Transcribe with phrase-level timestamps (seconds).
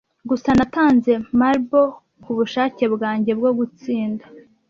[0.29, 1.83] gusa natanze marble
[2.23, 4.25] kubushake bwanjye bwo gutsinda